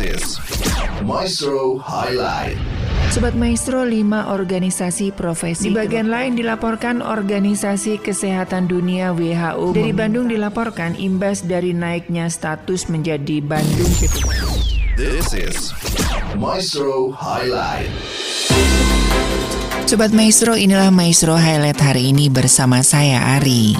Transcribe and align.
is 0.00 0.40
Maestro 1.04 1.76
Highlight. 1.76 2.56
Sobat 3.12 3.34
Maestro, 3.36 3.84
lima 3.84 4.32
organisasi 4.32 5.12
profesi. 5.12 5.68
Di 5.68 5.74
bagian 5.74 6.08
lain 6.08 6.38
dilaporkan 6.38 7.02
Organisasi 7.04 8.00
Kesehatan 8.00 8.70
Dunia 8.70 9.12
WHO. 9.12 9.76
Dari 9.76 9.92
Bandung 9.92 10.30
dilaporkan 10.30 10.96
imbas 10.96 11.44
dari 11.44 11.74
naiknya 11.74 12.30
status 12.30 12.86
menjadi 12.88 13.42
Bandung 13.42 13.90
This 14.94 15.32
is 15.34 15.74
Maestro 16.38 17.10
Highlight. 17.12 17.90
Sobat 19.90 20.14
Maestro, 20.14 20.54
inilah 20.54 20.94
Maestro 20.94 21.34
Highlight 21.34 21.82
hari 21.82 22.14
ini 22.14 22.30
bersama 22.30 22.78
saya 22.86 23.40
Ari. 23.40 23.74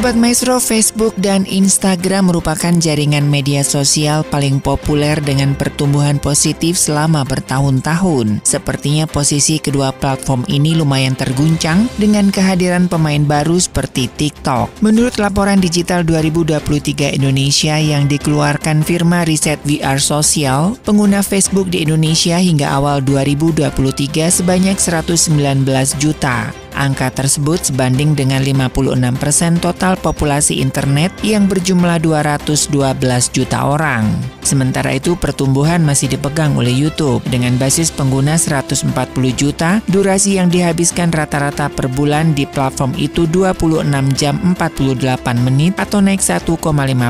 Sobat 0.00 0.16
Maestro, 0.16 0.56
Facebook 0.56 1.12
dan 1.20 1.44
Instagram 1.44 2.32
merupakan 2.32 2.72
jaringan 2.72 3.28
media 3.28 3.60
sosial 3.60 4.24
paling 4.24 4.56
populer 4.56 5.20
dengan 5.20 5.52
pertumbuhan 5.52 6.16
positif 6.16 6.80
selama 6.80 7.20
bertahun-tahun. 7.28 8.40
Sepertinya 8.40 9.04
posisi 9.04 9.60
kedua 9.60 9.92
platform 9.92 10.48
ini 10.48 10.72
lumayan 10.72 11.12
terguncang 11.12 11.84
dengan 12.00 12.32
kehadiran 12.32 12.88
pemain 12.88 13.20
baru 13.20 13.60
seperti 13.60 14.08
TikTok. 14.08 14.80
Menurut 14.80 15.20
laporan 15.20 15.60
digital 15.60 16.00
2023 16.08 17.20
Indonesia 17.20 17.76
yang 17.76 18.08
dikeluarkan 18.08 18.80
firma 18.80 19.28
riset 19.28 19.60
VR 19.68 20.00
Sosial, 20.00 20.80
pengguna 20.80 21.20
Facebook 21.20 21.68
di 21.68 21.84
Indonesia 21.84 22.40
hingga 22.40 22.72
awal 22.72 23.04
2023 23.04 24.32
sebanyak 24.32 24.80
119 24.80 25.36
juta. 26.00 26.69
Angka 26.76 27.10
tersebut 27.10 27.72
sebanding 27.72 28.14
dengan 28.14 28.40
56% 28.44 29.58
total 29.58 29.98
populasi 29.98 30.62
internet 30.62 31.10
yang 31.26 31.50
berjumlah 31.50 31.98
212 31.98 32.70
juta 33.34 33.58
orang. 33.66 34.06
Sementara 34.40 34.96
itu 34.96 35.14
pertumbuhan 35.14 35.84
masih 35.84 36.10
dipegang 36.10 36.56
oleh 36.56 36.72
YouTube 36.72 37.22
dengan 37.28 37.54
basis 37.60 37.92
pengguna 37.92 38.34
140 38.34 38.90
juta, 39.36 39.78
durasi 39.86 40.40
yang 40.40 40.50
dihabiskan 40.50 41.12
rata-rata 41.12 41.70
per 41.70 41.86
bulan 41.86 42.32
di 42.34 42.48
platform 42.48 42.96
itu 42.96 43.28
26 43.30 43.86
jam 44.16 44.40
48 44.56 45.46
menit 45.46 45.74
atau 45.78 45.98
naik 45.98 46.22
1,5 46.22 46.58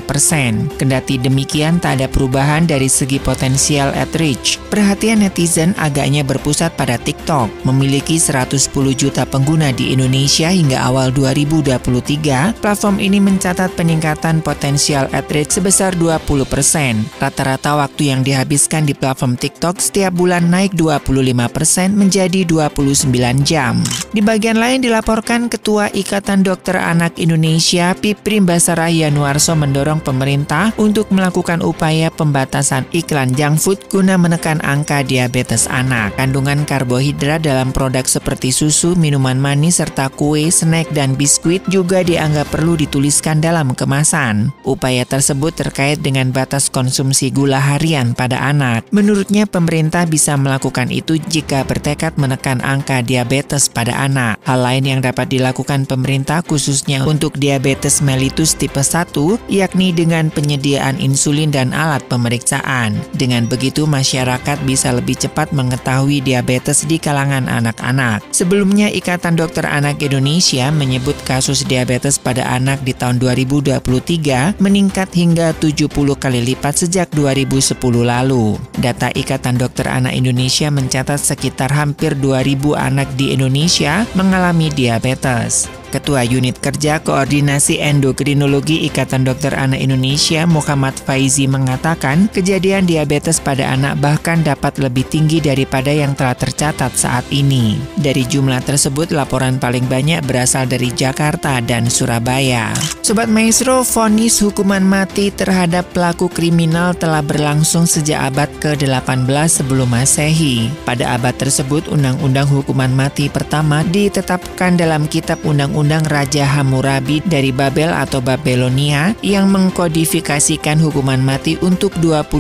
persen. 0.05 0.69
Kendati 0.77 1.20
demikian 1.20 1.80
tak 1.80 2.00
ada 2.00 2.06
perubahan 2.08 2.64
dari 2.64 2.89
segi 2.89 3.20
potensial 3.20 3.92
at 3.92 4.12
reach. 4.17 4.56
Perhatian 4.72 5.20
netizen 5.20 5.77
agaknya 5.77 6.24
berpusat 6.24 6.72
pada 6.77 6.97
TikTok, 6.97 7.50
memiliki 7.67 8.17
110 8.17 8.70
juta 8.97 9.27
pengguna 9.27 9.59
pengguna 9.61 9.77
di 9.77 9.92
Indonesia 9.92 10.48
hingga 10.48 10.89
awal 10.89 11.12
2023, 11.12 12.64
platform 12.64 12.97
ini 12.97 13.20
mencatat 13.20 13.77
peningkatan 13.77 14.41
potensial 14.41 15.05
ad 15.12 15.28
rate 15.28 15.52
sebesar 15.52 15.92
20%. 16.00 17.20
Rata-rata 17.20 17.77
waktu 17.77 18.08
yang 18.08 18.25
dihabiskan 18.25 18.89
di 18.89 18.97
platform 18.97 19.36
TikTok 19.36 19.77
setiap 19.77 20.17
bulan 20.17 20.48
naik 20.48 20.72
25% 20.72 21.92
menjadi 21.92 22.48
29 22.48 23.12
jam. 23.44 23.84
Di 24.17 24.25
bagian 24.25 24.56
lain 24.56 24.80
dilaporkan 24.80 25.52
Ketua 25.52 25.92
Ikatan 25.92 26.41
Dokter 26.41 26.80
Anak 26.80 27.20
Indonesia, 27.20 27.92
Pipri 27.92 28.41
Basara 28.41 28.89
Yanuarso 28.89 29.52
mendorong 29.52 30.00
pemerintah 30.00 30.72
untuk 30.80 31.12
melakukan 31.12 31.61
upaya 31.61 32.08
pembatasan 32.08 32.89
iklan 32.97 33.36
junk 33.36 33.61
food 33.61 33.78
guna 33.92 34.17
menekan 34.17 34.56
angka 34.64 35.05
diabetes 35.05 35.69
anak. 35.69 36.17
Kandungan 36.17 36.64
karbohidrat 36.64 37.45
dalam 37.45 37.77
produk 37.77 38.08
seperti 38.08 38.56
susu, 38.56 38.97
minuman 38.97 39.36
manis 39.41 39.80
serta 39.80 40.12
kue, 40.12 40.52
snack, 40.52 40.92
dan 40.92 41.16
biskuit 41.16 41.64
juga 41.72 42.05
dianggap 42.05 42.52
perlu 42.52 42.77
dituliskan 42.77 43.41
dalam 43.41 43.72
kemasan. 43.72 44.52
Upaya 44.69 45.08
tersebut 45.08 45.56
terkait 45.56 46.05
dengan 46.05 46.28
batas 46.28 46.68
konsumsi 46.68 47.33
gula 47.33 47.56
harian 47.56 48.12
pada 48.12 48.36
anak. 48.45 48.84
Menurutnya 48.92 49.48
pemerintah 49.48 50.05
bisa 50.05 50.36
melakukan 50.36 50.92
itu 50.92 51.17
jika 51.17 51.64
bertekad 51.64 52.20
menekan 52.20 52.61
angka 52.61 53.01
diabetes 53.01 53.73
pada 53.73 53.96
anak. 53.96 54.36
Hal 54.45 54.61
lain 54.61 54.84
yang 54.84 55.01
dapat 55.01 55.33
dilakukan 55.33 55.89
pemerintah 55.89 56.45
khususnya 56.45 57.08
untuk 57.08 57.40
diabetes 57.40 58.05
mellitus 58.05 58.52
tipe 58.52 58.84
1 58.84 59.17
yakni 59.48 59.95
dengan 59.96 60.28
penyediaan 60.28 61.01
insulin 61.01 61.48
dan 61.48 61.72
alat 61.72 62.05
pemeriksaan. 62.11 62.98
Dengan 63.17 63.46
begitu 63.48 63.89
masyarakat 63.89 64.61
bisa 64.67 64.92
lebih 64.92 65.17
cepat 65.17 65.55
mengetahui 65.55 66.20
diabetes 66.20 66.84
di 66.84 66.98
kalangan 66.98 67.46
anak-anak. 67.46 68.20
Sebelumnya 68.34 68.90
Ikatan 68.90 69.30
Ikatan 69.30 69.46
Dokter 69.46 69.63
Anak 69.70 70.02
Indonesia 70.02 70.74
menyebut 70.74 71.14
kasus 71.23 71.63
diabetes 71.63 72.18
pada 72.18 72.51
anak 72.51 72.83
di 72.83 72.91
tahun 72.91 73.23
2023 73.23 74.58
meningkat 74.58 75.07
hingga 75.14 75.55
70 75.55 75.86
kali 76.18 76.42
lipat 76.51 76.83
sejak 76.83 77.14
2010 77.14 77.79
lalu. 78.02 78.58
Data 78.83 79.07
Ikatan 79.14 79.55
Dokter 79.55 79.86
Anak 79.86 80.19
Indonesia 80.19 80.67
mencatat 80.74 81.23
sekitar 81.23 81.70
hampir 81.70 82.19
2000 82.19 82.74
anak 82.74 83.07
di 83.14 83.30
Indonesia 83.30 84.02
mengalami 84.19 84.67
diabetes. 84.74 85.80
Ketua 85.90 86.23
Unit 86.23 86.62
Kerja 86.62 87.02
Koordinasi 87.02 87.83
Endokrinologi 87.83 88.86
Ikatan 88.86 89.27
Dokter 89.27 89.58
Anak 89.58 89.83
Indonesia 89.83 90.46
Muhammad 90.46 90.95
Faizi 91.02 91.51
mengatakan 91.51 92.30
kejadian 92.30 92.86
diabetes 92.86 93.42
pada 93.42 93.74
anak 93.74 93.98
bahkan 93.98 94.39
dapat 94.46 94.78
lebih 94.78 95.02
tinggi 95.11 95.42
daripada 95.42 95.90
yang 95.90 96.14
telah 96.14 96.39
tercatat 96.39 96.95
saat 96.95 97.27
ini. 97.34 97.74
Dari 97.98 98.23
jumlah 98.23 98.62
tersebut, 98.62 99.11
laporan 99.11 99.58
paling 99.58 99.90
banyak 99.90 100.23
berasal 100.23 100.70
dari 100.70 100.95
Jakarta 100.95 101.58
dan 101.58 101.90
Surabaya. 101.90 102.70
Sobat 103.02 103.27
Maestro, 103.27 103.83
vonis 103.83 104.39
hukuman 104.39 104.86
mati 104.86 105.34
terhadap 105.34 105.90
pelaku 105.90 106.30
kriminal 106.30 106.95
telah 106.95 107.27
berlangsung 107.27 107.90
sejak 107.90 108.30
abad 108.30 108.46
ke-18 108.62 109.27
sebelum 109.51 109.90
Masehi. 109.90 110.70
Pada 110.86 111.18
abad 111.18 111.34
tersebut, 111.34 111.90
Undang-Undang 111.90 112.46
Hukuman 112.46 112.95
Mati 112.95 113.27
pertama 113.27 113.83
ditetapkan 113.83 114.78
dalam 114.78 115.11
Kitab 115.11 115.42
Undang-Undang 115.42 115.80
Undang-Undang 115.80 116.13
Raja 116.13 116.45
Hammurabi 116.45 117.24
dari 117.24 117.57
Babel 117.57 117.89
atau 117.89 118.20
Babelonia 118.20 119.17
yang 119.24 119.48
mengkodifikasikan 119.48 120.77
hukuman 120.77 121.24
mati 121.24 121.57
untuk 121.64 121.96
25 122.05 122.36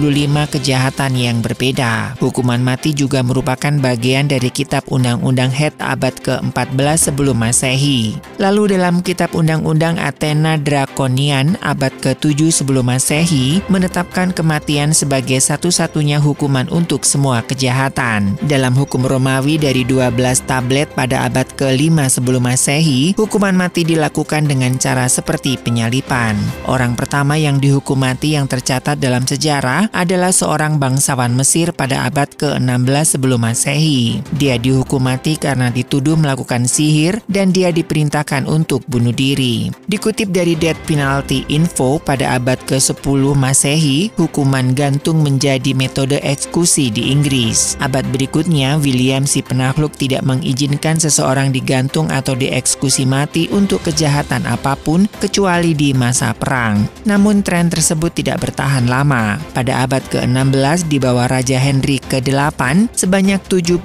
kejahatan 0.52 1.16
yang 1.16 1.40
berbeda. 1.40 2.20
Hukuman 2.20 2.60
mati 2.60 2.92
juga 2.92 3.24
merupakan 3.24 3.72
bagian 3.80 4.28
dari 4.28 4.52
kitab 4.52 4.84
Undang-Undang 4.92 5.56
Het 5.56 5.72
abad 5.80 6.12
ke-14 6.20 7.08
sebelum 7.08 7.40
Masehi. 7.40 8.20
Lalu 8.36 8.76
dalam 8.76 9.00
kitab 9.00 9.32
Undang-Undang 9.32 9.96
Athena 9.96 10.60
Draconian 10.60 11.56
abad 11.64 11.96
ke-7 11.96 12.52
sebelum 12.52 12.92
Masehi 12.92 13.64
menetapkan 13.72 14.36
kematian 14.36 14.92
sebagai 14.92 15.40
satu-satunya 15.40 16.20
hukuman 16.20 16.68
untuk 16.68 17.08
semua 17.08 17.40
kejahatan. 17.40 18.36
Dalam 18.44 18.76
hukum 18.76 19.00
Romawi 19.00 19.56
dari 19.56 19.88
12 19.88 20.44
tablet 20.44 20.92
pada 20.92 21.24
abad 21.24 21.48
ke-5 21.56 22.20
sebelum 22.20 22.44
Masehi, 22.44 23.16
Hukuman 23.30 23.54
mati 23.54 23.86
dilakukan 23.86 24.50
dengan 24.50 24.74
cara 24.74 25.06
seperti 25.06 25.54
penyalipan. 25.54 26.34
Orang 26.66 26.98
pertama 26.98 27.38
yang 27.38 27.62
dihukum 27.62 28.02
mati 28.02 28.34
yang 28.34 28.50
tercatat 28.50 28.98
dalam 28.98 29.22
sejarah 29.22 29.86
adalah 29.94 30.34
seorang 30.34 30.82
bangsawan 30.82 31.30
Mesir 31.38 31.70
pada 31.70 32.10
abad 32.10 32.26
ke-16 32.26 33.14
sebelum 33.14 33.38
Masehi. 33.46 34.26
Dia 34.34 34.58
dihukum 34.58 35.06
mati 35.06 35.38
karena 35.38 35.70
dituduh 35.70 36.18
melakukan 36.18 36.66
sihir 36.66 37.22
dan 37.30 37.54
dia 37.54 37.70
diperintahkan 37.70 38.50
untuk 38.50 38.82
bunuh 38.90 39.14
diri. 39.14 39.70
Dikutip 39.86 40.34
dari 40.34 40.58
Death 40.58 40.82
Penalty 40.90 41.46
Info 41.54 42.02
pada 42.02 42.34
abad 42.34 42.58
ke-10 42.66 43.22
Masehi, 43.38 44.10
hukuman 44.18 44.74
gantung 44.74 45.22
menjadi 45.22 45.70
metode 45.78 46.18
eksekusi 46.18 46.90
di 46.90 47.14
Inggris. 47.14 47.78
Abad 47.78 48.10
berikutnya, 48.10 48.74
William 48.82 49.22
si 49.22 49.38
penakluk 49.38 49.94
tidak 49.94 50.26
mengizinkan 50.26 50.98
seseorang 50.98 51.54
digantung 51.54 52.10
atau 52.10 52.34
dieksekusi 52.34 53.06
mati 53.06 53.19
mati 53.20 53.52
untuk 53.52 53.84
kejahatan 53.84 54.48
apa 54.48 54.72
pun 54.80 55.04
kecuali 55.20 55.76
di 55.76 55.92
masa 55.92 56.32
perang. 56.32 56.88
Namun 57.04 57.44
tren 57.44 57.68
tersebut 57.68 58.16
tidak 58.16 58.48
bertahan 58.48 58.88
lama. 58.88 59.36
Pada 59.52 59.84
abad 59.84 60.00
ke-16 60.08 60.88
di 60.88 60.96
bawah 60.96 61.28
Raja 61.28 61.60
Henry 61.60 62.00
ke-8, 62.00 62.96
sebanyak 62.96 63.44
72 63.44 63.76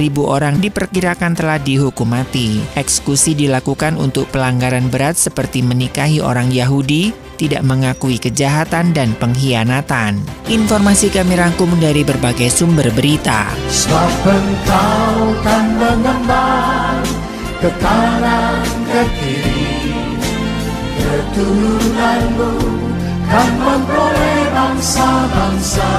ribu 0.00 0.24
orang 0.24 0.56
diperkirakan 0.64 1.36
telah 1.36 1.60
dihukum 1.60 2.08
mati. 2.16 2.64
Eksekusi 2.72 3.36
dilakukan 3.36 4.00
untuk 4.00 4.32
pelanggaran 4.32 4.88
berat 4.88 5.20
seperti 5.20 5.60
menikahi 5.60 6.24
orang 6.24 6.48
Yahudi, 6.48 7.12
tidak 7.36 7.62
mengakui 7.62 8.16
kejahatan 8.16 8.96
dan 8.96 9.12
pengkhianatan. 9.20 10.18
Informasi 10.48 11.12
kami 11.12 11.36
rangkum 11.36 11.70
dari 11.78 12.02
berbagai 12.02 12.48
sumber 12.48 12.88
berita. 12.96 13.52
Sebab 13.68 14.12
engkau 14.26 15.36
kan 15.44 15.64
mengembang 15.76 16.77
ke 17.58 17.70
kanan 17.82 18.62
ke 18.86 19.02
kiri 19.18 19.98
keturunanmu 20.94 22.54
kan 23.26 23.50
memperoleh 23.58 24.46
bangsa-bangsa 24.54 25.90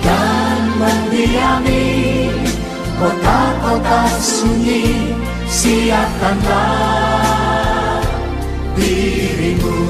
dan 0.00 0.72
mendiami 0.80 2.32
kota-kota 2.96 4.08
sunyi 4.24 5.12
siapkanlah 5.52 6.80
dirimu 8.72 9.84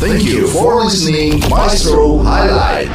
Thank 0.00 0.24
you 0.24 0.48
for 0.52 0.84
listening 0.84 1.40
Maestro 1.48 2.20
Highlight. 2.20 2.92